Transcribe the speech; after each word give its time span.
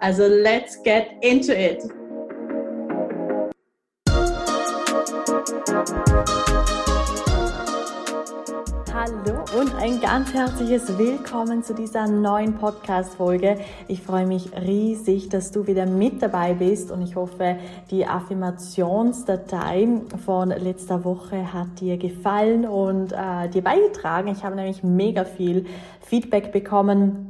Also 0.00 0.28
let's 0.28 0.80
get 0.84 1.08
into 1.22 1.52
it! 1.52 1.82
Hallo 8.94 9.44
und 9.58 9.74
ein 9.74 10.00
ganz 10.00 10.32
herzliches 10.32 10.96
Willkommen 10.98 11.64
zu 11.64 11.74
dieser 11.74 12.06
neuen 12.06 12.54
Podcast-Folge. 12.54 13.58
Ich 13.88 14.02
freue 14.02 14.26
mich 14.26 14.52
riesig, 14.52 15.30
dass 15.30 15.50
du 15.50 15.66
wieder 15.66 15.86
mit 15.86 16.22
dabei 16.22 16.54
bist 16.54 16.92
und 16.92 17.02
ich 17.02 17.16
hoffe, 17.16 17.58
die 17.90 18.06
Affirmationsdatei 18.06 19.88
von 20.24 20.50
letzter 20.50 21.04
Woche 21.04 21.52
hat 21.52 21.80
dir 21.80 21.96
gefallen 21.96 22.66
und 22.66 23.12
äh, 23.12 23.48
dir 23.48 23.62
beigetragen. 23.62 24.28
Ich 24.28 24.44
habe 24.44 24.54
nämlich 24.54 24.84
mega 24.84 25.24
viel 25.24 25.66
Feedback 26.02 26.52
bekommen 26.52 27.27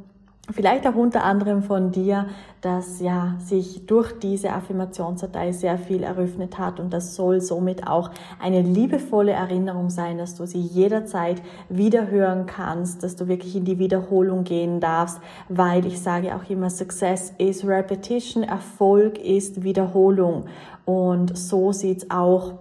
Vielleicht 0.51 0.87
auch 0.87 0.95
unter 0.95 1.23
anderem 1.23 1.61
von 1.61 1.91
dir, 1.91 2.25
dass 2.61 2.99
ja 2.99 3.35
sich 3.39 3.85
durch 3.85 4.17
diese 4.19 4.51
Affirmationsdatei 4.51 5.51
sehr 5.51 5.77
viel 5.77 6.01
eröffnet 6.01 6.57
hat 6.57 6.79
und 6.79 6.91
das 6.91 7.15
soll 7.15 7.39
somit 7.39 7.87
auch 7.87 8.09
eine 8.41 8.61
liebevolle 8.61 9.31
Erinnerung 9.31 9.89
sein, 9.89 10.17
dass 10.17 10.35
du 10.35 10.47
sie 10.47 10.59
jederzeit 10.59 11.41
wieder 11.69 12.07
hören 12.07 12.47
kannst, 12.47 13.03
dass 13.03 13.15
du 13.15 13.27
wirklich 13.27 13.55
in 13.55 13.65
die 13.65 13.77
Wiederholung 13.77 14.43
gehen 14.43 14.79
darfst, 14.79 15.21
weil 15.49 15.85
ich 15.85 16.01
sage 16.01 16.35
auch 16.35 16.49
immer, 16.49 16.69
Success 16.69 17.31
is 17.37 17.65
Repetition, 17.65 18.43
Erfolg 18.43 19.19
ist 19.19 19.63
Wiederholung. 19.63 20.45
Und 20.85 21.37
so 21.37 21.71
sieht's 21.71 22.09
auch 22.09 22.53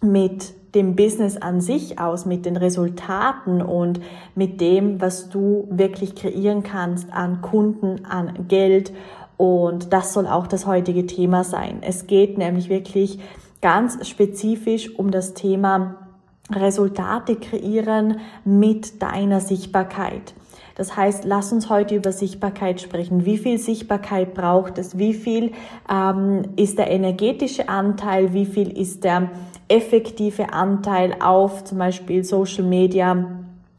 mit 0.00 0.54
dem 0.74 0.96
Business 0.96 1.36
an 1.36 1.60
sich 1.60 1.98
aus, 1.98 2.26
mit 2.26 2.44
den 2.46 2.56
Resultaten 2.56 3.62
und 3.62 4.00
mit 4.34 4.60
dem, 4.60 5.00
was 5.00 5.30
du 5.30 5.66
wirklich 5.70 6.14
kreieren 6.14 6.62
kannst 6.62 7.12
an 7.12 7.40
Kunden, 7.40 8.04
an 8.04 8.46
Geld. 8.48 8.92
Und 9.36 9.92
das 9.92 10.12
soll 10.12 10.26
auch 10.26 10.46
das 10.46 10.66
heutige 10.66 11.06
Thema 11.06 11.44
sein. 11.44 11.78
Es 11.80 12.06
geht 12.06 12.38
nämlich 12.38 12.68
wirklich 12.68 13.18
ganz 13.62 14.06
spezifisch 14.06 14.94
um 14.94 15.10
das 15.10 15.34
Thema 15.34 16.08
Resultate 16.50 17.36
kreieren 17.36 18.20
mit 18.44 19.02
deiner 19.02 19.40
Sichtbarkeit. 19.40 20.34
Das 20.78 20.96
heißt, 20.96 21.24
lass 21.24 21.52
uns 21.52 21.68
heute 21.68 21.96
über 21.96 22.12
Sichtbarkeit 22.12 22.80
sprechen. 22.80 23.26
Wie 23.26 23.36
viel 23.36 23.58
Sichtbarkeit 23.58 24.32
braucht 24.32 24.78
es? 24.78 24.96
Wie 24.96 25.12
viel 25.12 25.50
ähm, 25.92 26.42
ist 26.54 26.78
der 26.78 26.88
energetische 26.88 27.68
Anteil? 27.68 28.32
Wie 28.32 28.46
viel 28.46 28.78
ist 28.78 29.02
der 29.02 29.28
effektive 29.66 30.52
Anteil 30.52 31.16
auf 31.20 31.64
zum 31.64 31.78
Beispiel 31.78 32.22
Social 32.22 32.62
Media? 32.62 33.26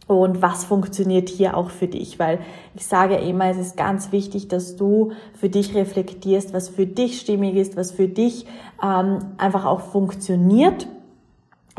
Und 0.07 0.41
was 0.41 0.65
funktioniert 0.65 1.29
hier 1.29 1.55
auch 1.55 1.69
für 1.69 1.87
dich? 1.87 2.19
Weil 2.19 2.39
ich 2.75 2.85
sage 2.85 3.15
immer, 3.15 3.45
es 3.45 3.57
ist 3.57 3.77
ganz 3.77 4.11
wichtig, 4.11 4.49
dass 4.49 4.75
du 4.75 5.13
für 5.33 5.47
dich 5.47 5.75
reflektierst, 5.75 6.53
was 6.53 6.67
für 6.67 6.85
dich 6.85 7.21
stimmig 7.21 7.55
ist, 7.55 7.77
was 7.77 7.91
für 7.91 8.09
dich 8.09 8.45
ähm, 8.83 9.19
einfach 9.37 9.65
auch 9.65 9.79
funktioniert, 9.79 10.87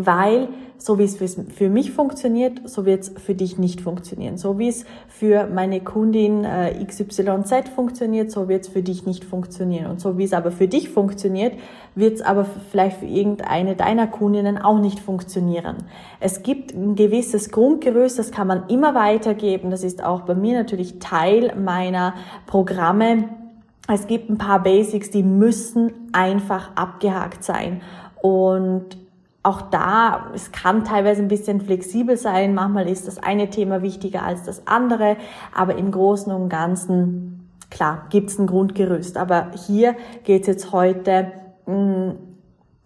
weil 0.06 0.49
so 0.83 0.99
wie 0.99 1.05
es 1.05 1.16
für 1.55 1.69
mich 1.69 1.93
funktioniert, 1.93 2.69
so 2.69 2.87
wird 2.87 3.03
es 3.03 3.12
für 3.19 3.34
dich 3.34 3.59
nicht 3.59 3.81
funktionieren. 3.81 4.38
So 4.38 4.59
wie 4.59 4.69
es 4.69 4.84
für 5.09 5.47
meine 5.47 5.81
Kundin 5.81 6.44
äh, 6.44 6.84
XYZ 6.84 7.69
funktioniert, 7.75 8.31
so 8.31 8.49
wird 8.49 8.62
es 8.62 8.69
für 8.69 8.83
dich 8.83 9.05
nicht 9.05 9.25
funktionieren. 9.25 9.91
Und 9.91 10.00
so 10.00 10.16
wie 10.16 10.25
es 10.25 10.33
aber 10.33 10.50
für 10.50 10.69
dich 10.69 10.88
funktioniert, 10.88 11.55
wird 11.94 12.15
es 12.15 12.22
aber 12.22 12.47
vielleicht 12.71 12.99
für 12.99 13.06
irgendeine 13.06 13.77
deiner 13.77 14.06
Kundinnen 14.06 14.56
auch 14.56 14.78
nicht 14.78 15.00
funktionieren. 15.00 15.77
Es 16.19 16.43
gibt 16.43 16.72
ein 16.72 16.94
gewisses 16.94 17.50
Grundgerüst, 17.50 18.19
das 18.19 18.31
kann 18.31 18.47
man 18.47 18.69
immer 18.69 18.94
weitergeben. 18.94 19.71
Das 19.71 19.84
ist 19.84 20.03
auch 20.03 20.22
bei 20.22 20.34
mir 20.34 20.56
natürlich 20.56 20.99
Teil 20.99 21.55
meiner 21.56 22.15
Programme. 22.47 23.28
Es 23.87 24.06
gibt 24.06 24.31
ein 24.31 24.38
paar 24.38 24.62
Basics, 24.62 25.11
die 25.11 25.22
müssen 25.22 25.93
einfach 26.12 26.75
abgehakt 26.77 27.44
sein. 27.44 27.82
Und 28.22 28.97
auch 29.42 29.62
da, 29.62 30.30
es 30.34 30.52
kann 30.52 30.84
teilweise 30.84 31.22
ein 31.22 31.28
bisschen 31.28 31.60
flexibel 31.60 32.16
sein. 32.16 32.54
Manchmal 32.54 32.88
ist 32.88 33.06
das 33.06 33.18
eine 33.18 33.48
Thema 33.48 33.80
wichtiger 33.82 34.22
als 34.22 34.42
das 34.42 34.66
andere. 34.66 35.16
Aber 35.54 35.76
im 35.76 35.90
Großen 35.90 36.30
und 36.32 36.50
Ganzen, 36.50 37.48
klar, 37.70 38.06
gibt 38.10 38.30
es 38.30 38.38
ein 38.38 38.46
Grundgerüst. 38.46 39.16
Aber 39.16 39.52
hier 39.66 39.96
geht 40.24 40.42
es 40.42 40.46
jetzt 40.46 40.72
heute 40.72 41.32
mh, 41.66 41.72
hm, 41.74 42.18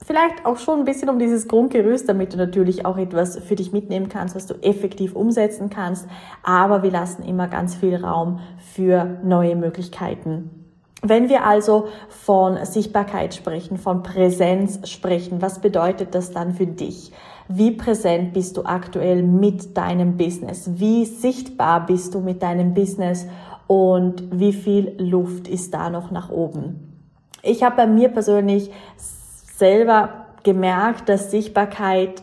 vielleicht 0.05 0.47
auch 0.47 0.59
schon 0.59 0.81
ein 0.81 0.85
bisschen 0.85 1.09
um 1.09 1.19
dieses 1.19 1.49
Grundgerüst, 1.49 2.09
damit 2.09 2.35
du 2.35 2.37
natürlich 2.37 2.87
auch 2.87 2.99
etwas 2.99 3.39
für 3.39 3.57
dich 3.57 3.73
mitnehmen 3.73 4.09
kannst, 4.09 4.37
was 4.37 4.47
du 4.47 4.55
effektiv 4.63 5.17
umsetzen 5.17 5.71
kannst. 5.71 6.07
Aber 6.45 6.85
wir 6.85 6.91
lassen 6.93 7.25
immer 7.25 7.49
ganz 7.49 7.75
viel 7.75 7.97
Raum 7.97 8.39
für 8.59 9.19
neue 9.25 9.57
Möglichkeiten 9.57 10.64
wenn 11.07 11.29
wir 11.29 11.45
also 11.45 11.89
von 12.09 12.65
Sichtbarkeit 12.65 13.35
sprechen, 13.35 13.77
von 13.77 14.03
Präsenz 14.03 14.89
sprechen, 14.89 15.43
was 15.43 15.61
bedeutet 15.61 16.15
das 16.15 16.33
dann 16.33 16.55
für 16.55 16.67
dich? 16.67 17.13
Wie 17.47 17.73
präsent 17.73 18.33
bist 18.33 18.57
du 18.57 18.65
aktuell 18.65 19.23
mit 19.23 19.77
deinem 19.77 20.17
Business? 20.17 20.71
Wie 20.75 21.05
sichtbar 21.05 21.85
bist 21.85 22.15
du 22.15 22.21
mit 22.21 22.43
deinem 22.43 22.73
Business? 22.73 23.27
Und 23.67 24.25
wie 24.31 24.53
viel 24.53 24.95
Luft 24.99 25.47
ist 25.47 25.75
da 25.75 25.91
noch 25.91 26.11
nach 26.11 26.31
oben? 26.31 27.03
Ich 27.43 27.63
habe 27.63 27.77
bei 27.77 27.87
mir 27.87 28.09
persönlich 28.09 28.71
selber 28.97 30.27
gemerkt, 30.43 31.09
dass 31.11 31.31
Sichtbarkeit, 31.31 32.23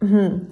hm, 0.00 0.46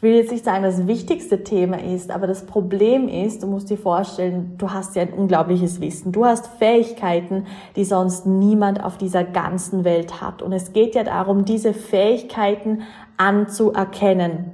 ich 0.00 0.02
will 0.02 0.14
jetzt 0.14 0.32
nicht 0.32 0.46
sagen, 0.46 0.62
das 0.62 0.86
wichtigste 0.86 1.44
Thema 1.44 1.78
ist, 1.78 2.10
aber 2.10 2.26
das 2.26 2.46
Problem 2.46 3.06
ist, 3.06 3.42
du 3.42 3.46
musst 3.46 3.68
dir 3.68 3.76
vorstellen, 3.76 4.54
du 4.56 4.70
hast 4.70 4.96
ja 4.96 5.02
ein 5.02 5.12
unglaubliches 5.12 5.82
Wissen. 5.82 6.10
Du 6.10 6.24
hast 6.24 6.46
Fähigkeiten, 6.58 7.44
die 7.76 7.84
sonst 7.84 8.24
niemand 8.24 8.82
auf 8.82 8.96
dieser 8.96 9.24
ganzen 9.24 9.84
Welt 9.84 10.22
hat. 10.22 10.40
Und 10.40 10.54
es 10.54 10.72
geht 10.72 10.94
ja 10.94 11.04
darum, 11.04 11.44
diese 11.44 11.74
Fähigkeiten 11.74 12.80
anzuerkennen, 13.18 14.52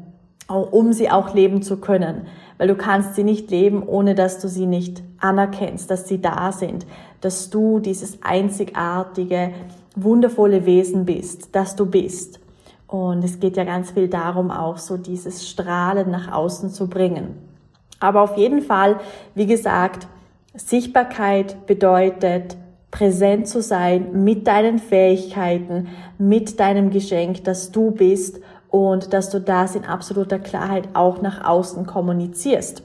um 0.48 0.92
sie 0.92 1.12
auch 1.12 1.32
leben 1.32 1.62
zu 1.62 1.76
können. 1.76 2.26
Weil 2.58 2.66
du 2.66 2.74
kannst 2.74 3.14
sie 3.14 3.22
nicht 3.22 3.48
leben, 3.48 3.84
ohne 3.86 4.16
dass 4.16 4.40
du 4.40 4.48
sie 4.48 4.66
nicht 4.66 5.04
anerkennst, 5.20 5.88
dass 5.88 6.08
sie 6.08 6.20
da 6.20 6.50
sind, 6.50 6.86
dass 7.20 7.50
du 7.50 7.78
dieses 7.78 8.20
einzigartige, 8.24 9.52
wundervolle 9.94 10.66
Wesen 10.66 11.04
bist, 11.04 11.54
dass 11.54 11.76
du 11.76 11.86
bist. 11.86 12.40
Und 12.86 13.24
es 13.24 13.40
geht 13.40 13.56
ja 13.56 13.64
ganz 13.64 13.90
viel 13.90 14.08
darum, 14.08 14.50
auch 14.50 14.78
so 14.78 14.96
dieses 14.96 15.48
Strahlen 15.48 16.10
nach 16.10 16.30
außen 16.32 16.70
zu 16.70 16.88
bringen. 16.88 17.36
Aber 17.98 18.22
auf 18.22 18.36
jeden 18.36 18.62
Fall, 18.62 19.00
wie 19.34 19.46
gesagt, 19.46 20.06
Sichtbarkeit 20.54 21.66
bedeutet, 21.66 22.56
präsent 22.90 23.48
zu 23.48 23.60
sein 23.60 24.24
mit 24.24 24.46
deinen 24.46 24.78
Fähigkeiten, 24.78 25.88
mit 26.18 26.60
deinem 26.60 26.90
Geschenk, 26.90 27.44
das 27.44 27.72
du 27.72 27.90
bist 27.90 28.40
und 28.68 29.12
dass 29.12 29.30
du 29.30 29.40
das 29.40 29.74
in 29.74 29.84
absoluter 29.84 30.38
Klarheit 30.38 30.88
auch 30.94 31.20
nach 31.20 31.44
außen 31.44 31.86
kommunizierst. 31.86 32.82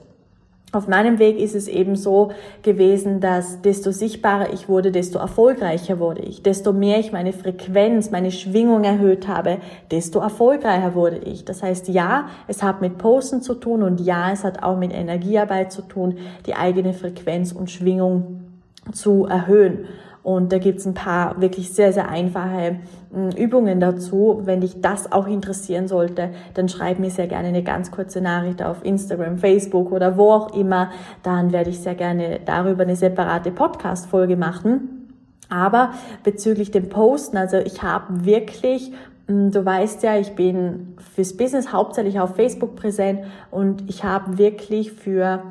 Auf 0.74 0.88
meinem 0.88 1.20
Weg 1.20 1.38
ist 1.38 1.54
es 1.54 1.68
eben 1.68 1.98
so 1.98 2.32
gewesen, 2.64 3.20
dass 3.20 3.62
desto 3.62 3.92
sichtbarer 3.92 4.54
ich 4.54 4.70
wurde, 4.70 4.94
desto 4.94 5.20
erfolgreicher 5.20 6.00
wurde 6.00 6.22
ich. 6.22 6.44
Desto 6.44 6.72
mehr 6.72 6.98
ich 7.00 7.12
meine 7.12 7.34
Frequenz, 7.34 8.10
meine 8.10 8.32
Schwingung 8.32 8.86
erhöht 8.86 9.28
habe, 9.28 9.58
desto 9.92 10.20
erfolgreicher 10.20 10.96
wurde 10.96 11.18
ich. 11.18 11.44
Das 11.44 11.62
heißt, 11.62 11.90
ja, 11.90 12.30
es 12.48 12.64
hat 12.64 12.80
mit 12.80 12.98
Posten 12.98 13.42
zu 13.42 13.56
tun 13.56 13.84
und 13.84 14.00
ja, 14.00 14.32
es 14.32 14.46
hat 14.46 14.64
auch 14.64 14.78
mit 14.78 14.94
Energiearbeit 14.94 15.74
zu 15.74 15.82
tun, 15.82 16.20
die 16.46 16.56
eigene 16.56 16.94
Frequenz 16.94 17.52
und 17.52 17.70
Schwingung 17.70 18.40
zu 18.94 19.26
erhöhen. 19.26 19.88
Und 20.24 20.52
da 20.52 20.60
gibt's 20.60 20.86
ein 20.86 20.94
paar 20.94 21.42
wirklich 21.42 21.72
sehr, 21.72 21.94
sehr 21.94 22.10
einfache 22.10 22.78
hm, 23.12 23.32
Übungen 23.32 23.80
dazu. 23.80 24.42
Wenn 24.44 24.62
dich 24.62 24.82
das 24.82 25.12
auch 25.12 25.28
interessieren 25.28 25.88
sollte, 25.88 26.30
dann 26.54 26.70
schreib 26.70 27.00
mir 27.00 27.10
sehr 27.10 27.28
gerne 27.28 27.48
eine 27.48 27.64
ganz 27.64 27.92
kurze 27.92 28.22
Nachricht 28.22 28.62
auf 28.62 28.86
Instagram, 28.86 29.40
Facebook 29.40 29.92
oder 29.92 30.18
wo 30.18 30.32
auch 30.32 30.56
immer. 30.56 30.92
Dann 31.24 31.52
werde 31.52 31.72
ich 31.72 31.80
sehr 31.80 31.96
gerne 31.96 32.40
darüber 32.46 32.84
eine 32.84 32.96
separate 32.96 33.52
Podcast-Folge 33.52 34.38
machen. 34.38 35.10
Aber 35.50 35.92
bezüglich 36.24 36.72
dem 36.72 36.88
Posten, 36.90 37.36
also 37.36 37.58
ich 37.58 37.82
habe 37.84 38.26
wirklich 38.26 38.94
hm, 39.28 39.52
Du 39.52 39.66
weißt 39.66 40.04
ja, 40.04 40.18
ich 40.18 40.36
bin 40.36 40.96
fürs 41.16 41.36
Business 41.36 41.72
hauptsächlich 41.72 42.20
auf 42.20 42.36
Facebook 42.36 42.76
präsent 42.76 43.22
und 43.50 43.90
ich 43.90 44.04
habe 44.04 44.38
wirklich 44.38 44.92
für 44.92 45.42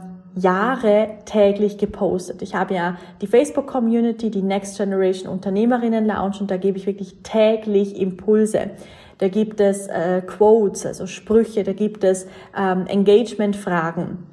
Jahre 0.41 1.09
täglich 1.25 1.79
gepostet. 1.79 2.43
Ich 2.43 2.55
habe 2.55 2.75
ja 2.75 2.97
die 3.21 3.27
Facebook-Community, 3.27 4.31
die 4.31 4.43
Next 4.43 4.77
Generation 4.77 5.33
Unternehmerinnen 5.33 6.07
Lounge 6.07 6.37
und 6.41 6.51
da 6.51 6.57
gebe 6.57 6.79
ich 6.79 6.87
wirklich 6.87 7.17
täglich 7.23 8.01
Impulse. 8.01 8.71
Da 9.19 9.29
gibt 9.29 9.61
es 9.61 9.87
äh, 9.87 10.23
Quotes, 10.27 10.87
also 10.87 11.07
Sprüche, 11.07 11.63
da 11.63 11.75
gibt 11.75 12.05
es 12.05 12.27
ähm, 12.57 12.87
Engagement-Fragen 12.87 14.31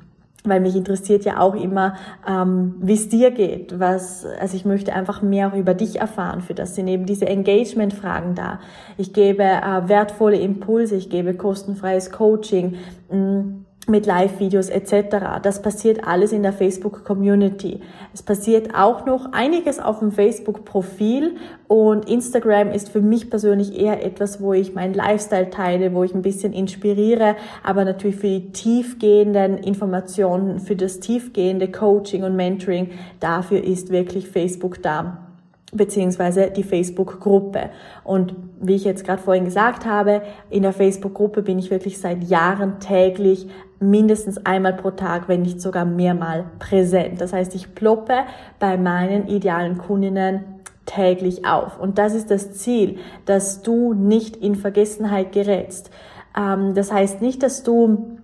weil 0.50 0.62
mich 0.62 0.75
interessiert 0.75 1.25
ja 1.25 1.39
auch 1.39 1.56
immer, 1.56 1.95
ähm, 2.27 2.75
wie 2.80 2.94
es 2.94 3.09
dir 3.09 3.31
geht. 3.31 3.80
Was, 3.80 4.25
also 4.39 4.56
ich 4.56 4.65
möchte 4.65 4.94
einfach 4.94 5.21
mehr 5.21 5.50
auch 5.50 5.57
über 5.57 5.74
dich 5.74 6.00
erfahren. 6.00 6.42
Für 6.42 6.54
das 6.54 6.75
sind 6.75 6.88
eben 6.88 7.06
diese 7.06 7.27
Engagement-Fragen 7.27 8.36
da. 8.36 8.59
Ich 8.98 9.13
gebe 9.13 9.44
äh, 9.44 9.88
wertvolle 9.88 10.39
Impulse, 10.39 10.95
ich 10.95 11.09
gebe 11.09 11.33
kostenfreies 11.33 12.12
Coaching. 12.12 12.75
Mh, 13.12 13.18
mm, 13.18 13.65
mit 13.89 14.06
Live-Videos 14.06 14.69
etc. 14.69 15.42
Das 15.42 15.62
passiert 15.62 16.06
alles 16.06 16.34
in 16.34 16.44
der 16.44 16.54
Facebook-Community. 16.54 17.81
Es 18.13 18.22
passiert 18.22 18.75
auch 18.75 19.06
noch 19.06 19.31
einiges 19.31 19.80
auf 19.80 20.00
dem 20.00 20.12
Facebook-Profil 20.12 21.38
und 21.68 22.10
Instagram 22.10 22.72
ist 22.72 22.89
für 22.89 23.01
mich 23.01 23.30
persönlich 23.30 23.80
eher 23.80 24.06
etwas, 24.06 24.42
wo 24.42 24.54
ich 24.54 24.74
meinen 24.74 24.94
Lifestyle 24.94 25.50
teile, 25.50 25.94
wo 25.94 26.04
ich 26.04 26.13
ein 26.13 26.22
bisschen 26.22 26.54
inspiriere, 26.54 27.36
aber 27.63 27.86
natürlich 27.86 28.18
für 28.18 28.28
die 28.28 28.51
tiefgehenden 28.51 29.57
Informationen, 29.57 30.60
für 30.60 30.75
das 30.75 31.00
tiefgehende 31.00 31.72
Coaching 31.72 32.24
und 32.24 32.36
Mentoring, 32.36 32.90
dafür 33.19 33.63
ist 33.63 33.90
wirklich 33.90 34.28
Facebook 34.28 34.81
da 34.81 35.27
beziehungsweise 35.74 36.50
die 36.50 36.64
Facebook-Gruppe. 36.64 37.69
Und 38.04 38.36
wie 38.60 38.75
ich 38.75 38.86
jetzt 38.86 39.06
gerade 39.06 39.22
vorhin 39.22 39.46
gesagt 39.46 39.86
habe, 39.86 40.22
in 40.50 40.64
der 40.64 40.74
Facebook-Gruppe 40.74 41.42
bin 41.42 41.60
ich 41.60 41.69
wirklich 41.72 42.00
seit 42.00 42.24
Jahren 42.24 42.80
täglich 42.80 43.48
mindestens 43.80 44.44
einmal 44.46 44.74
pro 44.74 44.92
Tag, 44.92 45.28
wenn 45.28 45.42
nicht 45.42 45.62
sogar 45.62 45.86
mehrmal 45.86 46.46
präsent. 46.60 47.22
Das 47.22 47.34
heißt, 47.34 47.54
ich 47.54 47.75
ploppe 47.75 48.19
bei 48.60 48.78
meinen 48.78 49.28
idealen 49.28 49.78
Kundinnen 49.78 50.46
täglich 50.86 51.46
auf. 51.46 51.80
Und 51.80 51.98
das 51.98 52.16
ist 52.16 52.31
das 52.31 52.54
Ziel, 52.54 52.98
dass 53.25 53.62
du 53.62 53.94
nicht 53.94 54.38
in 54.38 54.56
Vergessenheit 54.56 55.34
gerätst. 55.34 55.92
Ähm, 56.36 56.74
das 56.74 56.92
heißt 56.92 57.22
nicht, 57.22 57.44
dass 57.44 57.64
du 57.64 58.18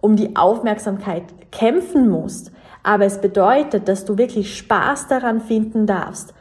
um 0.00 0.16
die 0.16 0.36
Aufmerksamkeit 0.36 1.22
kämpfen 1.50 2.10
musst, 2.10 2.52
aber 2.84 3.06
es 3.06 3.20
bedeutet, 3.20 3.88
dass 3.88 4.04
du 4.04 4.16
wirklich 4.18 4.56
Spaß 4.56 5.08
daran 5.08 5.40
finden 5.40 5.86
darfst, 5.86 6.34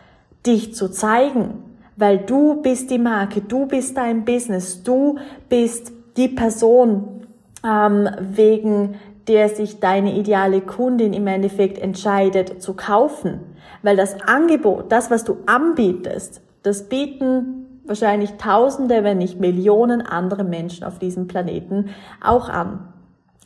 dich 0.45 0.75
zu 0.75 0.91
zeigen, 0.91 1.63
weil 1.95 2.19
du 2.19 2.61
bist 2.61 2.91
die 2.91 2.99
Marke, 2.99 3.41
du 3.41 3.65
bist 3.65 3.97
dein 3.97 4.25
Business, 4.25 4.83
du 4.83 5.17
bist 5.49 5.91
die 6.17 6.27
Person, 6.27 7.25
ähm, 7.65 8.09
wegen 8.19 8.95
der 9.27 9.47
sich 9.47 9.79
deine 9.79 10.17
ideale 10.17 10.59
Kundin 10.59 11.13
im 11.13 11.27
Endeffekt 11.27 11.79
entscheidet 11.79 12.61
zu 12.61 12.73
kaufen. 12.73 13.39
Weil 13.81 13.95
das 13.95 14.21
Angebot, 14.21 14.91
das, 14.91 15.09
was 15.09 15.23
du 15.23 15.37
anbietest, 15.45 16.41
das 16.61 16.89
bieten 16.89 17.81
wahrscheinlich 17.85 18.33
Tausende, 18.33 19.03
wenn 19.03 19.17
nicht 19.17 19.39
Millionen 19.39 20.01
andere 20.01 20.43
Menschen 20.43 20.83
auf 20.83 20.99
diesem 20.99 21.27
Planeten 21.27 21.89
auch 22.21 22.49
an 22.49 22.92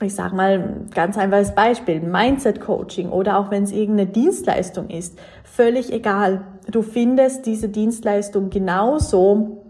ich 0.02 0.14
sage 0.14 0.36
mal 0.36 0.86
ganz 0.94 1.18
einfaches 1.18 1.56
Beispiel, 1.56 2.00
Mindset 2.02 2.62
Coaching 2.62 3.10
oder 3.10 3.40
auch 3.40 3.50
wenn 3.50 3.64
es 3.64 3.72
irgendeine 3.72 4.10
Dienstleistung 4.10 4.90
ist, 4.90 5.18
völlig 5.44 5.92
egal. 5.92 6.42
Du 6.70 6.84
findest 6.84 7.46
diese 7.46 7.70
Dienstleistung 7.70 8.50
genauso 8.50 9.64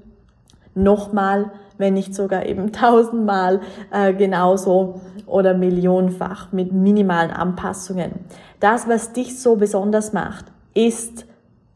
nochmal, 0.76 1.52
wenn 1.78 1.94
nicht 1.94 2.14
sogar 2.14 2.46
eben 2.46 2.72
tausendmal 2.72 3.62
äh, 3.92 4.14
genauso 4.14 5.02
oder 5.26 5.54
millionenfach 5.54 6.52
mit 6.52 6.74
minimalen 6.74 7.32
Anpassungen. 7.32 8.12
Das, 8.60 8.88
was 8.88 9.14
dich 9.14 9.40
so 9.40 9.56
besonders 9.56 10.14
macht, 10.14 10.46
ist 10.74 11.26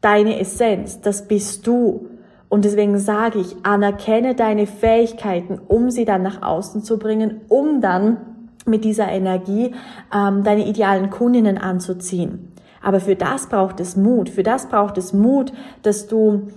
deine 0.00 0.38
Essenz, 0.38 1.00
das 1.00 1.26
bist 1.26 1.66
du. 1.66 2.08
Und 2.48 2.66
deswegen 2.66 2.98
sage 2.98 3.38
ich, 3.38 3.56
anerkenne 3.62 4.34
deine 4.34 4.66
Fähigkeiten, 4.66 5.58
um 5.68 5.90
sie 5.90 6.04
dann 6.04 6.22
nach 6.22 6.42
außen 6.42 6.82
zu 6.82 6.98
bringen, 6.98 7.40
um 7.48 7.80
dann 7.80 8.31
mit 8.66 8.84
dieser 8.84 9.08
Energie 9.08 9.74
ähm, 10.14 10.44
deine 10.44 10.66
idealen 10.66 11.10
Kundinnen 11.10 11.58
anzuziehen. 11.58 12.52
Aber 12.82 13.00
für 13.00 13.16
das 13.16 13.48
braucht 13.48 13.80
es 13.80 13.96
Mut. 13.96 14.28
Für 14.28 14.42
das 14.42 14.68
braucht 14.68 14.98
es 14.98 15.12
Mut, 15.12 15.52
dass 15.82 16.08
du 16.08 16.48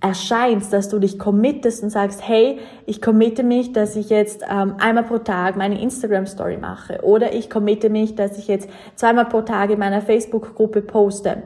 erscheinst, 0.00 0.72
dass 0.72 0.88
du 0.88 0.98
dich 0.98 1.18
committest 1.18 1.82
und 1.82 1.90
sagst, 1.90 2.26
hey, 2.26 2.58
ich 2.84 3.00
committe 3.00 3.42
mich, 3.42 3.72
dass 3.72 3.96
ich 3.96 4.10
jetzt 4.10 4.42
ähm, 4.48 4.74
einmal 4.78 5.04
pro 5.04 5.18
Tag 5.18 5.56
meine 5.56 5.80
Instagram-Story 5.80 6.58
mache 6.58 7.00
oder 7.02 7.32
ich 7.32 7.48
committe 7.48 7.88
mich, 7.88 8.14
dass 8.14 8.38
ich 8.38 8.46
jetzt 8.46 8.68
zweimal 8.94 9.24
pro 9.24 9.40
Tag 9.40 9.70
in 9.70 9.78
meiner 9.78 10.02
Facebook-Gruppe 10.02 10.82
poste. 10.82 11.42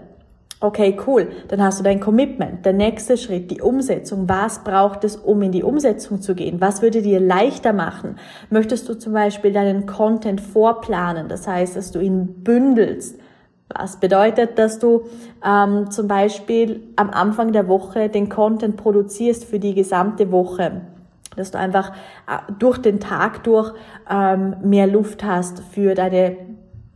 Okay, 0.62 0.95
cool. 1.07 1.29
Dann 1.49 1.62
hast 1.62 1.81
du 1.81 1.85
dein 1.85 2.01
Commitment. 2.01 2.67
Der 2.67 2.75
nächste 2.75 3.17
Schritt, 3.17 3.51
die 3.51 3.62
Umsetzung. 3.62 4.29
Was 4.29 4.62
braucht 4.62 5.05
es, 5.05 5.17
um 5.17 5.41
in 5.41 5.53
die 5.53 5.62
Umsetzung 5.62 6.21
zu 6.21 6.35
gehen? 6.35 6.61
Was 6.61 6.83
würde 6.83 7.01
dir 7.01 7.19
leichter 7.19 7.73
machen? 7.73 8.17
Möchtest 8.51 8.87
du 8.87 8.95
zum 8.95 9.15
Beispiel 9.15 9.55
deinen 9.55 9.87
Content 9.87 10.39
vorplanen? 10.43 11.29
Das 11.29 11.49
heißt, 11.49 11.77
dass 11.77 11.93
du 11.93 12.01
ihn 12.01 12.45
bündelst. 12.45 13.19
Was 13.75 13.97
bedeutet, 13.97 14.59
dass 14.59 14.79
du 14.79 15.05
ähm, 15.43 15.91
zum 15.91 16.09
Beispiel 16.09 16.83
am 16.97 17.09
Anfang 17.09 17.53
der 17.53 17.67
Woche 17.67 18.11
den 18.11 18.29
Content 18.29 18.77
produzierst 18.77 19.47
für 19.47 19.61
die 19.61 19.75
gesamte 19.75 20.31
Woche? 20.31 20.83
Dass 21.37 21.53
du 21.53 21.59
einfach 21.59 21.93
äh, 22.29 22.53
durch 22.59 22.77
den 22.77 23.01
Tag 23.01 23.45
durch 23.45 23.73
ähm, 24.11 24.57
mehr 24.62 24.89
Luft 24.89 25.25
hast 25.25 25.62
für 25.73 25.95
deine 25.95 26.37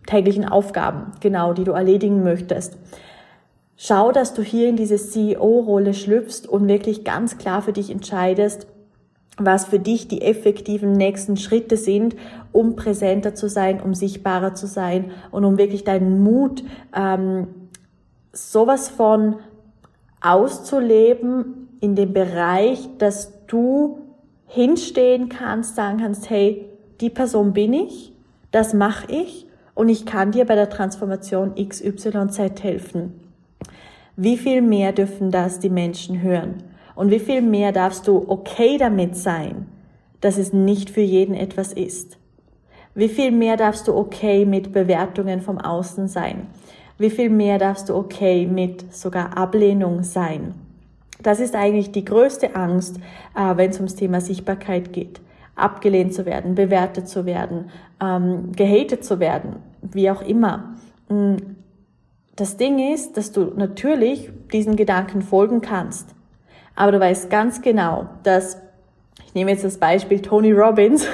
täglichen 0.06 0.46
Aufgaben, 0.46 1.12
genau, 1.20 1.54
die 1.54 1.64
du 1.64 1.72
erledigen 1.72 2.22
möchtest. 2.22 2.76
Schau, 3.76 4.12
dass 4.12 4.34
du 4.34 4.42
hier 4.42 4.68
in 4.68 4.76
diese 4.76 4.96
CEO-Rolle 4.96 5.94
schlüpfst 5.94 6.46
und 6.46 6.68
wirklich 6.68 7.04
ganz 7.04 7.38
klar 7.38 7.60
für 7.60 7.72
dich 7.72 7.90
entscheidest, 7.90 8.66
was 9.36 9.64
für 9.66 9.80
dich 9.80 10.06
die 10.06 10.22
effektiven 10.22 10.92
nächsten 10.92 11.36
Schritte 11.36 11.76
sind, 11.76 12.14
um 12.52 12.76
präsenter 12.76 13.34
zu 13.34 13.48
sein, 13.48 13.80
um 13.80 13.94
sichtbarer 13.94 14.54
zu 14.54 14.68
sein 14.68 15.10
und 15.32 15.44
um 15.44 15.58
wirklich 15.58 15.82
deinen 15.82 16.22
Mut 16.22 16.62
ähm, 16.94 17.48
sowas 18.32 18.88
von 18.88 19.36
auszuleben 20.20 21.68
in 21.80 21.96
dem 21.96 22.12
Bereich, 22.12 22.88
dass 22.98 23.32
du 23.48 23.98
hinstehen 24.46 25.28
kannst, 25.28 25.74
sagen 25.74 25.98
kannst, 25.98 26.30
hey, 26.30 26.66
die 27.00 27.10
Person 27.10 27.52
bin 27.52 27.72
ich, 27.72 28.12
das 28.52 28.72
mache 28.72 29.10
ich 29.10 29.46
und 29.74 29.88
ich 29.88 30.06
kann 30.06 30.30
dir 30.30 30.44
bei 30.44 30.54
der 30.54 30.70
Transformation 30.70 31.56
XYZ 31.56 32.62
helfen. 32.62 33.23
Wie 34.16 34.36
viel 34.36 34.62
mehr 34.62 34.92
dürfen 34.92 35.32
das 35.32 35.58
die 35.58 35.70
Menschen 35.70 36.22
hören? 36.22 36.62
Und 36.94 37.10
wie 37.10 37.18
viel 37.18 37.42
mehr 37.42 37.72
darfst 37.72 38.06
du 38.06 38.24
okay 38.28 38.78
damit 38.78 39.16
sein, 39.16 39.66
dass 40.20 40.38
es 40.38 40.52
nicht 40.52 40.88
für 40.88 41.00
jeden 41.00 41.34
etwas 41.34 41.72
ist? 41.72 42.16
Wie 42.94 43.08
viel 43.08 43.32
mehr 43.32 43.56
darfst 43.56 43.88
du 43.88 43.96
okay 43.96 44.44
mit 44.44 44.72
Bewertungen 44.72 45.40
vom 45.40 45.58
Außen 45.58 46.06
sein? 46.06 46.46
Wie 46.96 47.10
viel 47.10 47.28
mehr 47.28 47.58
darfst 47.58 47.88
du 47.88 47.96
okay 47.96 48.46
mit 48.46 48.94
sogar 48.94 49.36
Ablehnung 49.36 50.04
sein? 50.04 50.54
Das 51.20 51.40
ist 51.40 51.56
eigentlich 51.56 51.90
die 51.90 52.04
größte 52.04 52.54
Angst, 52.54 52.98
äh, 53.34 53.56
wenn 53.56 53.70
es 53.70 53.78
ums 53.78 53.96
Thema 53.96 54.20
Sichtbarkeit 54.20 54.92
geht. 54.92 55.20
Abgelehnt 55.56 56.14
zu 56.14 56.24
werden, 56.24 56.54
bewertet 56.54 57.08
zu 57.08 57.26
werden, 57.26 57.70
ähm, 58.00 58.52
gehatet 58.52 59.04
zu 59.04 59.18
werden, 59.18 59.56
wie 59.82 60.08
auch 60.08 60.22
immer. 60.22 60.74
Das 62.36 62.56
Ding 62.56 62.92
ist, 62.92 63.16
dass 63.16 63.30
du 63.30 63.52
natürlich 63.56 64.30
diesen 64.52 64.74
Gedanken 64.74 65.22
folgen 65.22 65.60
kannst. 65.60 66.14
Aber 66.74 66.90
du 66.90 66.98
weißt 66.98 67.30
ganz 67.30 67.62
genau, 67.62 68.08
dass, 68.24 68.60
ich 69.24 69.34
nehme 69.34 69.52
jetzt 69.52 69.64
das 69.64 69.78
Beispiel 69.78 70.20
Tony 70.20 70.52
Robbins. 70.52 71.06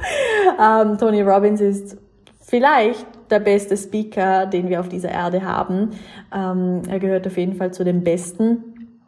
ähm, 0.60 0.96
Tony 0.96 1.20
Robbins 1.20 1.60
ist 1.60 1.98
vielleicht 2.40 3.06
der 3.30 3.40
beste 3.40 3.76
Speaker, 3.76 4.46
den 4.46 4.68
wir 4.68 4.80
auf 4.80 4.88
dieser 4.88 5.10
Erde 5.10 5.42
haben. 5.42 5.90
Ähm, 6.34 6.82
er 6.88 6.98
gehört 6.98 7.26
auf 7.26 7.36
jeden 7.36 7.56
Fall 7.56 7.72
zu 7.72 7.84
den 7.84 8.02
Besten. 8.02 8.98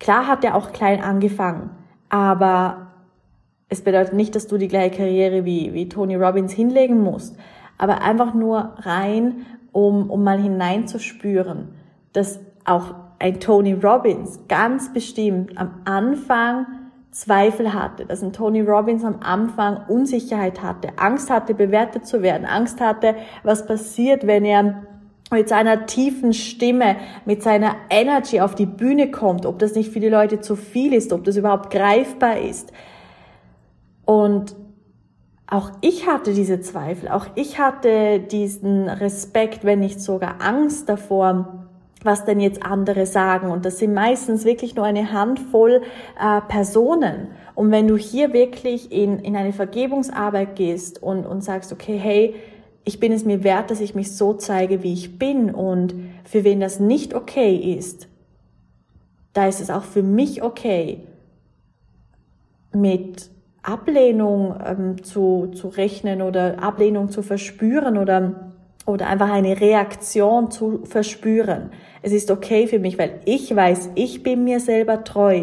Klar 0.00 0.26
hat 0.26 0.44
er 0.44 0.56
auch 0.56 0.72
klein 0.72 1.02
angefangen, 1.02 1.70
aber 2.08 2.88
es 3.68 3.82
bedeutet 3.82 4.14
nicht, 4.14 4.34
dass 4.34 4.46
du 4.46 4.58
die 4.58 4.68
gleiche 4.68 4.96
Karriere 4.96 5.44
wie, 5.44 5.74
wie 5.74 5.88
Tony 5.88 6.14
Robbins 6.14 6.52
hinlegen 6.52 7.02
musst, 7.02 7.36
aber 7.78 8.00
einfach 8.00 8.32
nur 8.32 8.74
rein 8.78 9.46
um, 9.72 10.10
um 10.10 10.24
mal 10.24 10.40
hineinzuspüren, 10.40 11.68
dass 12.12 12.40
auch 12.64 12.94
ein 13.18 13.40
Tony 13.40 13.72
Robbins 13.72 14.40
ganz 14.48 14.92
bestimmt 14.92 15.56
am 15.58 15.82
Anfang 15.84 16.66
Zweifel 17.10 17.72
hatte, 17.72 18.04
dass 18.04 18.22
ein 18.22 18.32
Tony 18.32 18.60
Robbins 18.60 19.02
am 19.02 19.20
Anfang 19.20 19.80
Unsicherheit 19.88 20.62
hatte, 20.62 20.90
Angst 20.96 21.30
hatte, 21.30 21.54
bewertet 21.54 22.06
zu 22.06 22.22
werden, 22.22 22.46
Angst 22.46 22.80
hatte, 22.80 23.16
was 23.42 23.66
passiert, 23.66 24.26
wenn 24.26 24.44
er 24.44 24.84
mit 25.30 25.48
seiner 25.48 25.86
tiefen 25.86 26.32
Stimme, 26.32 26.96
mit 27.24 27.42
seiner 27.42 27.76
Energy 27.90 28.40
auf 28.40 28.54
die 28.54 28.66
Bühne 28.66 29.10
kommt, 29.10 29.46
ob 29.46 29.58
das 29.58 29.74
nicht 29.74 29.90
für 29.90 30.00
die 30.00 30.08
Leute 30.08 30.40
zu 30.40 30.54
viel 30.54 30.92
ist, 30.92 31.12
ob 31.12 31.24
das 31.24 31.36
überhaupt 31.36 31.70
greifbar 31.70 32.38
ist. 32.38 32.72
Und 34.04 34.54
auch 35.50 35.70
ich 35.80 36.06
hatte 36.06 36.34
diese 36.34 36.60
Zweifel, 36.60 37.08
auch 37.08 37.26
ich 37.34 37.58
hatte 37.58 38.20
diesen 38.20 38.88
Respekt, 38.88 39.64
wenn 39.64 39.80
nicht 39.80 40.00
sogar 40.00 40.42
Angst 40.42 40.88
davor, 40.90 41.66
was 42.02 42.26
denn 42.26 42.38
jetzt 42.38 42.62
andere 42.62 43.06
sagen. 43.06 43.50
Und 43.50 43.64
das 43.64 43.78
sind 43.78 43.94
meistens 43.94 44.44
wirklich 44.44 44.76
nur 44.76 44.84
eine 44.84 45.10
Handvoll 45.10 45.82
äh, 46.20 46.40
Personen. 46.42 47.28
Und 47.54 47.70
wenn 47.70 47.88
du 47.88 47.96
hier 47.96 48.34
wirklich 48.34 48.92
in, 48.92 49.18
in 49.20 49.36
eine 49.36 49.54
Vergebungsarbeit 49.54 50.54
gehst 50.54 51.02
und, 51.02 51.24
und 51.24 51.42
sagst, 51.42 51.72
okay, 51.72 51.96
hey, 51.96 52.34
ich 52.84 53.00
bin 53.00 53.10
es 53.10 53.24
mir 53.24 53.42
wert, 53.42 53.70
dass 53.70 53.80
ich 53.80 53.94
mich 53.94 54.14
so 54.16 54.34
zeige, 54.34 54.82
wie 54.82 54.92
ich 54.92 55.18
bin 55.18 55.54
und 55.54 55.94
für 56.24 56.44
wen 56.44 56.60
das 56.60 56.78
nicht 56.78 57.14
okay 57.14 57.56
ist, 57.56 58.06
da 59.32 59.46
ist 59.46 59.60
es 59.60 59.70
auch 59.70 59.84
für 59.84 60.02
mich 60.02 60.42
okay, 60.42 61.06
mit 62.72 63.30
Ablehnung 63.68 64.54
ähm, 64.64 65.04
zu, 65.04 65.48
zu 65.54 65.68
rechnen 65.68 66.22
oder 66.22 66.62
Ablehnung 66.62 67.10
zu 67.10 67.22
verspüren 67.22 67.98
oder, 67.98 68.52
oder 68.86 69.06
einfach 69.08 69.30
eine 69.30 69.60
Reaktion 69.60 70.50
zu 70.50 70.84
verspüren. 70.84 71.70
Es 72.00 72.12
ist 72.12 72.30
okay 72.30 72.66
für 72.66 72.78
mich, 72.78 72.98
weil 72.98 73.20
ich 73.24 73.54
weiß, 73.54 73.90
ich 73.94 74.22
bin 74.22 74.44
mir 74.44 74.60
selber 74.60 75.04
treu. 75.04 75.42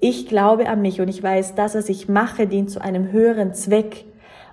Ich 0.00 0.28
glaube 0.28 0.68
an 0.68 0.80
mich 0.80 1.00
und 1.00 1.08
ich 1.08 1.22
weiß, 1.22 1.56
das, 1.56 1.74
was 1.74 1.88
ich 1.88 2.08
mache, 2.08 2.46
dient 2.46 2.70
zu 2.70 2.80
einem 2.80 3.10
höheren 3.10 3.52
Zweck. 3.54 4.04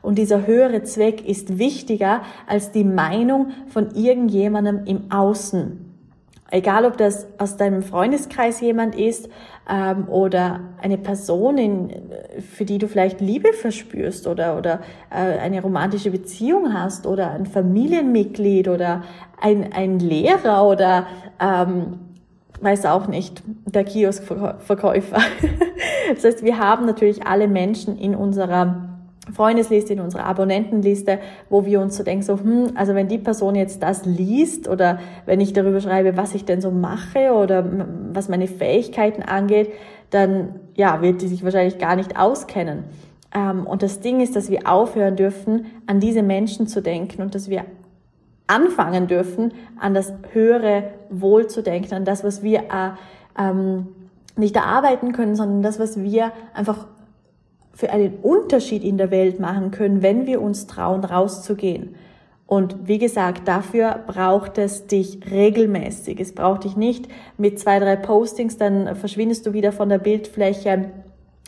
Und 0.01 0.17
dieser 0.17 0.47
höhere 0.47 0.83
Zweck 0.83 1.27
ist 1.27 1.59
wichtiger 1.59 2.23
als 2.47 2.71
die 2.71 2.83
Meinung 2.83 3.51
von 3.67 3.91
irgendjemandem 3.95 4.81
im 4.85 5.11
Außen. 5.11 5.84
Egal, 6.55 6.85
ob 6.85 6.95
das 6.95 7.27
aus 7.37 7.57
deinem 7.57 7.83
Freundeskreis 7.83 8.61
jemand 8.61 8.95
ist 8.95 9.27
ähm, 9.69 10.07
oder 10.07 10.61
eine 10.81 10.97
Person, 10.97 11.57
in, 11.57 11.91
für 12.39 12.63
die 12.63 12.77
du 12.77 12.87
vielleicht 12.87 13.19
Liebe 13.19 13.51
verspürst 13.51 14.25
oder, 14.25 14.57
oder 14.57 14.79
äh, 15.09 15.37
eine 15.37 15.61
romantische 15.61 16.11
Beziehung 16.11 16.73
hast 16.73 17.07
oder 17.07 17.31
ein 17.31 17.45
Familienmitglied 17.45 18.69
oder 18.69 19.03
ein, 19.41 19.73
ein 19.73 19.99
Lehrer 19.99 20.65
oder 20.65 21.07
ähm, 21.41 21.99
weiß 22.61 22.85
auch 22.85 23.07
nicht, 23.07 23.43
der 23.65 23.83
Kioskverkäufer. 23.83 25.17
das 26.15 26.23
heißt, 26.23 26.45
wir 26.45 26.57
haben 26.57 26.85
natürlich 26.85 27.27
alle 27.27 27.49
Menschen 27.49 27.97
in 27.97 28.15
unserer 28.15 28.84
Freundesliste, 29.33 29.93
in 29.93 29.99
unserer 29.99 30.25
Abonnentenliste, 30.25 31.19
wo 31.49 31.65
wir 31.65 31.81
uns 31.81 31.97
so 31.97 32.03
denken, 32.03 32.23
so, 32.23 32.39
hm, 32.39 32.71
also 32.75 32.93
wenn 32.95 33.07
die 33.07 33.17
Person 33.17 33.55
jetzt 33.55 33.81
das 33.81 34.05
liest 34.05 34.67
oder 34.67 34.99
wenn 35.25 35.41
ich 35.41 35.53
darüber 35.53 35.81
schreibe, 35.81 36.15
was 36.17 36.35
ich 36.35 36.45
denn 36.45 36.61
so 36.61 36.71
mache 36.71 37.33
oder 37.33 37.65
was 38.13 38.29
meine 38.29 38.47
Fähigkeiten 38.47 39.23
angeht, 39.23 39.71
dann, 40.11 40.59
ja, 40.75 41.01
wird 41.01 41.21
die 41.21 41.27
sich 41.27 41.43
wahrscheinlich 41.43 41.77
gar 41.77 41.95
nicht 41.95 42.19
auskennen. 42.19 42.83
Ähm, 43.33 43.65
und 43.65 43.83
das 43.83 43.99
Ding 43.99 44.21
ist, 44.21 44.35
dass 44.35 44.49
wir 44.49 44.69
aufhören 44.69 45.15
dürfen, 45.15 45.65
an 45.87 45.99
diese 45.99 46.23
Menschen 46.23 46.67
zu 46.67 46.81
denken 46.81 47.21
und 47.21 47.35
dass 47.35 47.49
wir 47.49 47.65
anfangen 48.47 49.07
dürfen, 49.07 49.53
an 49.79 49.93
das 49.93 50.13
höhere 50.31 50.91
Wohl 51.09 51.47
zu 51.47 51.63
denken, 51.63 51.95
an 51.95 52.05
das, 52.05 52.23
was 52.23 52.43
wir 52.43 52.59
äh, 52.59 52.91
ähm, 53.37 53.87
nicht 54.37 54.55
erarbeiten 54.55 55.13
können, 55.13 55.35
sondern 55.35 55.61
das, 55.61 55.79
was 55.79 56.01
wir 56.01 56.31
einfach 56.53 56.87
für 57.75 57.91
einen 57.91 58.17
Unterschied 58.23 58.83
in 58.83 58.97
der 58.97 59.11
Welt 59.11 59.39
machen 59.39 59.69
können, 59.69 60.01
wenn 60.01 60.25
wir 60.25 60.41
uns 60.41 60.65
trauen, 60.65 61.03
rauszugehen. 61.03 61.95
Und 62.47 62.87
wie 62.87 62.99
gesagt, 62.99 63.47
dafür 63.47 63.99
braucht 64.07 64.57
es 64.57 64.87
dich 64.87 65.19
regelmäßig. 65.29 66.19
Es 66.19 66.33
braucht 66.33 66.63
dich 66.63 66.77
nicht 66.77 67.07
mit 67.37 67.59
zwei, 67.59 67.79
drei 67.79 67.95
Postings, 67.95 68.57
dann 68.57 68.95
verschwindest 68.95 69.45
du 69.45 69.53
wieder 69.53 69.71
von 69.71 69.89
der 69.89 69.97
Bildfläche 69.97 70.91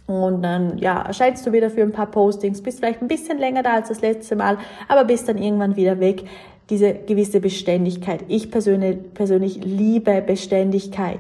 und 0.08 0.42
dann 0.42 0.78
ja, 0.78 1.02
erscheinst 1.02 1.46
du 1.46 1.52
wieder 1.52 1.70
für 1.70 1.82
ein 1.82 1.92
paar 1.92 2.08
Postings, 2.08 2.62
bist 2.62 2.80
vielleicht 2.80 3.02
ein 3.02 3.10
bisschen 3.10 3.38
länger 3.38 3.62
da 3.62 3.74
als 3.74 3.90
das 3.90 4.02
letzte 4.02 4.36
Mal, 4.36 4.58
aber 4.88 5.04
bist 5.04 5.28
dann 5.28 5.38
irgendwann 5.38 5.76
wieder 5.76 6.00
weg. 6.00 6.24
Diese 6.70 6.94
gewisse 6.94 7.40
Beständigkeit. 7.40 8.26
Ich 8.28 8.52
persönlich, 8.52 8.98
persönlich 9.14 9.64
liebe 9.64 10.22
Beständigkeit. 10.22 11.20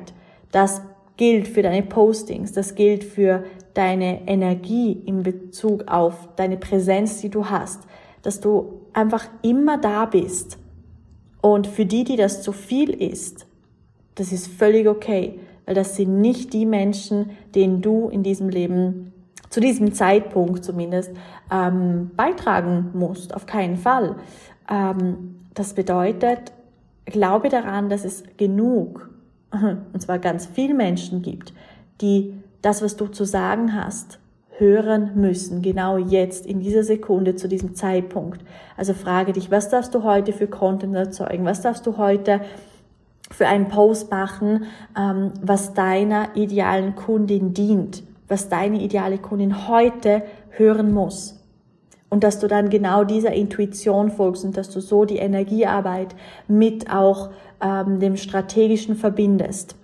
Das 0.51 0.81
gilt 1.17 1.47
für 1.47 1.63
deine 1.63 1.83
Postings, 1.83 2.53
das 2.53 2.75
gilt 2.75 3.03
für 3.03 3.43
deine 3.73 4.27
Energie 4.27 4.93
in 5.05 5.23
Bezug 5.23 5.87
auf 5.87 6.29
deine 6.35 6.57
Präsenz, 6.57 7.21
die 7.21 7.29
du 7.29 7.49
hast, 7.49 7.81
dass 8.21 8.39
du 8.39 8.81
einfach 8.93 9.25
immer 9.41 9.77
da 9.77 10.05
bist. 10.05 10.57
Und 11.41 11.67
für 11.67 11.85
die, 11.85 12.03
die 12.03 12.15
das 12.15 12.41
zu 12.41 12.51
viel 12.51 12.89
ist, 12.89 13.45
das 14.15 14.31
ist 14.31 14.47
völlig 14.47 14.87
okay, 14.87 15.39
weil 15.65 15.75
das 15.75 15.95
sind 15.95 16.21
nicht 16.21 16.53
die 16.53 16.65
Menschen, 16.65 17.31
denen 17.53 17.81
du 17.81 18.09
in 18.09 18.23
diesem 18.23 18.49
Leben, 18.49 19.13
zu 19.49 19.59
diesem 19.59 19.93
Zeitpunkt 19.93 20.63
zumindest, 20.63 21.11
ähm, 21.51 22.11
beitragen 22.15 22.89
musst. 22.93 23.33
Auf 23.35 23.45
keinen 23.45 23.77
Fall. 23.77 24.15
Ähm, 24.69 25.45
das 25.53 25.73
bedeutet, 25.73 26.51
glaube 27.05 27.49
daran, 27.49 27.89
dass 27.89 28.03
es 28.05 28.23
genug, 28.37 29.09
und 29.93 30.01
zwar 30.01 30.19
ganz 30.19 30.45
viel 30.45 30.73
Menschen 30.73 31.21
gibt, 31.21 31.53
die 32.01 32.33
das, 32.61 32.81
was 32.81 32.95
du 32.95 33.07
zu 33.07 33.23
sagen 33.23 33.73
hast, 33.73 34.19
hören 34.57 35.11
müssen, 35.15 35.61
genau 35.61 35.97
jetzt, 35.97 36.45
in 36.45 36.59
dieser 36.59 36.83
Sekunde, 36.83 37.35
zu 37.35 37.47
diesem 37.47 37.75
Zeitpunkt. 37.75 38.41
Also 38.75 38.93
frage 38.93 39.33
dich, 39.33 39.51
was 39.51 39.69
darfst 39.69 39.93
du 39.93 40.03
heute 40.03 40.33
für 40.33 40.47
Content 40.47 40.95
erzeugen? 40.95 41.45
Was 41.45 41.61
darfst 41.61 41.85
du 41.85 41.97
heute 41.97 42.41
für 43.29 43.47
einen 43.47 43.67
Post 43.67 44.09
machen, 44.09 44.65
ähm, 44.97 45.31
was 45.41 45.73
deiner 45.73 46.35
idealen 46.35 46.95
Kundin 46.95 47.53
dient, 47.53 48.03
was 48.27 48.49
deine 48.49 48.81
ideale 48.81 49.19
Kundin 49.19 49.67
heute 49.67 50.23
hören 50.49 50.91
muss? 50.91 51.36
Und 52.09 52.23
dass 52.23 52.39
du 52.39 52.47
dann 52.47 52.69
genau 52.69 53.03
dieser 53.03 53.33
Intuition 53.33 54.11
folgst 54.11 54.45
und 54.45 54.55
dass 54.55 54.69
du 54.69 54.79
so 54.79 55.05
die 55.05 55.17
Energiearbeit 55.17 56.15
mit 56.47 56.89
auch 56.89 57.29
ähm, 57.61 57.99
dem 57.99 58.15
Strategischen 58.15 58.95
verbindest 58.95 59.75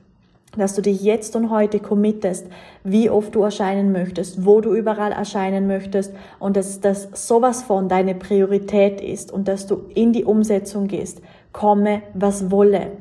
dass 0.58 0.76
du 0.76 0.82
dich 0.82 1.02
jetzt 1.02 1.36
und 1.36 1.50
heute 1.50 1.80
committest, 1.80 2.48
wie 2.84 3.10
oft 3.10 3.34
du 3.36 3.42
erscheinen 3.42 3.92
möchtest, 3.92 4.46
wo 4.46 4.62
du 4.62 4.74
überall 4.74 5.12
erscheinen 5.12 5.68
möchtest 5.68 6.14
und 6.40 6.58
dass 6.58 6.80
das 6.80 7.10
sowas 7.14 7.64
von 7.64 7.90
deine 7.90 8.16
Priorität 8.16 9.02
ist 9.02 9.32
und 9.32 9.48
dass 9.48 9.68
du 9.68 9.86
in 9.94 10.14
die 10.14 10.26
Umsetzung 10.26 10.88
gehst, 10.88 11.22
komme 11.52 12.04
was 12.14 12.52
wolle. 12.52 12.92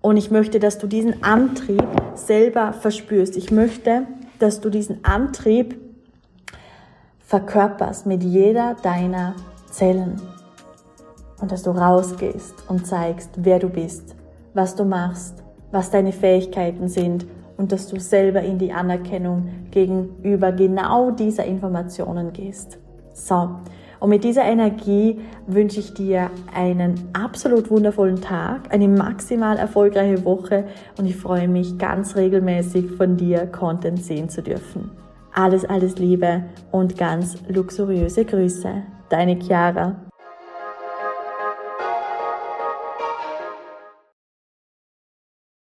Und 0.00 0.16
ich 0.16 0.30
möchte, 0.30 0.60
dass 0.60 0.78
du 0.78 0.86
diesen 0.86 1.22
Antrieb 1.22 1.86
selber 2.14 2.72
verspürst. 2.72 3.36
Ich 3.36 3.50
möchte, 3.50 4.06
dass 4.38 4.60
du 4.60 4.70
diesen 4.70 5.04
Antrieb 5.04 5.78
verkörperst 7.30 8.06
mit 8.06 8.24
jeder 8.24 8.74
deiner 8.82 9.36
Zellen. 9.70 10.20
Und 11.40 11.52
dass 11.52 11.62
du 11.62 11.70
rausgehst 11.70 12.68
und 12.68 12.88
zeigst, 12.88 13.30
wer 13.36 13.60
du 13.60 13.68
bist, 13.68 14.16
was 14.52 14.74
du 14.74 14.84
machst, 14.84 15.44
was 15.70 15.92
deine 15.92 16.10
Fähigkeiten 16.10 16.88
sind 16.88 17.26
und 17.56 17.70
dass 17.70 17.86
du 17.86 18.00
selber 18.00 18.42
in 18.42 18.58
die 18.58 18.72
Anerkennung 18.72 19.48
gegenüber 19.70 20.50
genau 20.50 21.12
dieser 21.12 21.44
Informationen 21.44 22.32
gehst. 22.32 22.78
So. 23.14 23.50
Und 24.00 24.10
mit 24.10 24.24
dieser 24.24 24.42
Energie 24.42 25.20
wünsche 25.46 25.78
ich 25.78 25.94
dir 25.94 26.30
einen 26.52 27.10
absolut 27.12 27.70
wundervollen 27.70 28.20
Tag, 28.20 28.74
eine 28.74 28.88
maximal 28.88 29.56
erfolgreiche 29.56 30.24
Woche 30.24 30.64
und 30.98 31.06
ich 31.06 31.14
freue 31.14 31.46
mich 31.46 31.78
ganz 31.78 32.16
regelmäßig 32.16 32.90
von 32.90 33.16
dir 33.16 33.46
Content 33.46 34.02
sehen 34.02 34.28
zu 34.28 34.42
dürfen. 34.42 34.90
Alles, 35.32 35.64
alles 35.64 35.96
Liebe 35.96 36.44
und 36.72 36.96
ganz 36.98 37.36
luxuriöse 37.48 38.24
Grüße. 38.24 38.82
Deine 39.08 39.38
Chiara. 39.40 40.09